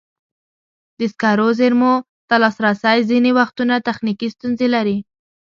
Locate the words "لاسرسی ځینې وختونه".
2.43-3.73